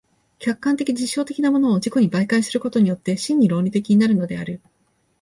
[0.39, 4.59] 客観的実証的なものを自己に媒介することによって真に論理的になるのである。